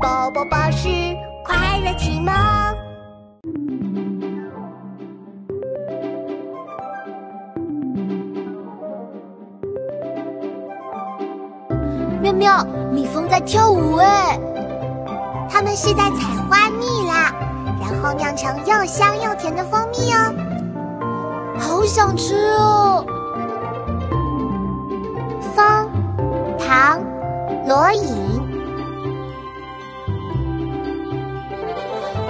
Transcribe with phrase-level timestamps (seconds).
[0.00, 0.88] 宝宝巴士
[1.44, 2.32] 快乐启蒙。
[12.20, 14.38] 妙妙，蜜蜂在跳舞哎！
[15.48, 17.32] 它们是在采花蜜啦，
[17.80, 20.32] 然后酿成又香又甜的蜂蜜哦。
[21.58, 23.04] 好想吃哦！
[25.56, 25.88] 蜂，
[26.58, 27.00] 唐，
[27.66, 28.57] 罗隐。